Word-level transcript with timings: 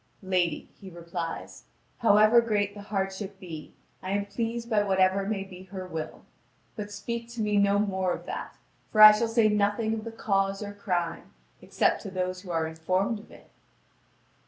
"Lady," 0.23 0.67
he 0.79 0.89
replies, 0.89 1.65
"however 1.99 2.41
great 2.41 2.73
the 2.73 2.81
hardship 2.81 3.39
be, 3.39 3.71
I 4.01 4.09
am 4.13 4.25
pleased 4.25 4.67
by 4.67 4.81
what 4.81 4.97
ever 4.97 5.27
may 5.27 5.43
be 5.43 5.65
her 5.65 5.85
will. 5.85 6.23
But 6.75 6.91
speak 6.91 7.29
to 7.33 7.39
me 7.41 7.57
no 7.57 7.77
more 7.77 8.11
of 8.11 8.25
that; 8.25 8.55
for 8.91 8.99
I 8.99 9.11
shall 9.11 9.27
say 9.27 9.47
nothing 9.47 9.93
of 9.93 10.03
the 10.03 10.11
cause 10.11 10.63
or 10.63 10.73
crime, 10.73 11.35
except 11.61 12.01
to 12.01 12.09
those 12.09 12.41
who 12.41 12.49
are 12.49 12.65
informed 12.65 13.19
of 13.19 13.29
it." 13.29 13.51